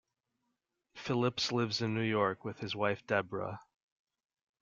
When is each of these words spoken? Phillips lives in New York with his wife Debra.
Phillips 0.95 1.51
lives 1.51 1.79
in 1.79 1.93
New 1.93 2.01
York 2.01 2.43
with 2.43 2.57
his 2.57 2.75
wife 2.75 3.05
Debra. 3.05 3.59